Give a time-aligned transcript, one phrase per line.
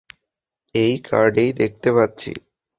[0.75, 2.31] এই কার্ডেই দেখতে পাচ্ছি।